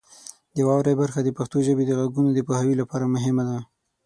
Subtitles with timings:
[0.55, 3.59] د واورئ برخه د پښتو ژبې د غږونو د پوهاوي لپاره مهمه ده.